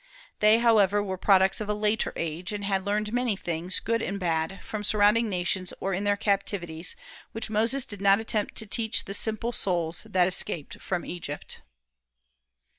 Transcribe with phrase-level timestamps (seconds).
[0.39, 4.19] They, however, were products of a later age, and had learned many things good and
[4.19, 6.95] bad from surrounding nations or in their captivities,
[7.33, 11.61] which Moses did not attempt to teach the simple souls that escaped from Egypt.